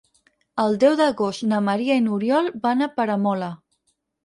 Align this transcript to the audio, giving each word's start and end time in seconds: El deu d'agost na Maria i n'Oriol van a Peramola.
El 0.63 0.77
deu 0.83 0.95
d'agost 1.01 1.43
na 1.51 1.59
Maria 1.67 1.99
i 2.01 2.05
n'Oriol 2.07 2.51
van 2.67 2.85
a 2.87 2.91
Peramola. 2.99 3.55